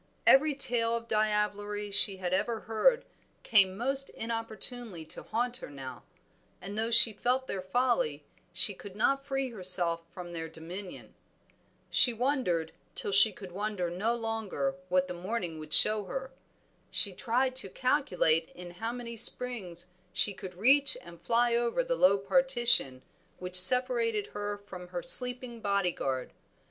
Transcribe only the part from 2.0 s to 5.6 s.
had ever heard came most inopportunely to haunt